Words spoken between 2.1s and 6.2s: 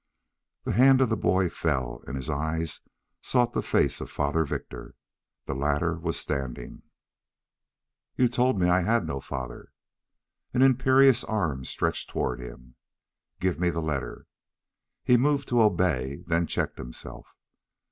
his eyes sought the face of Father Victor. The latter was